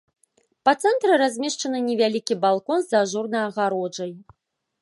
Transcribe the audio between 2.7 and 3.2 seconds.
з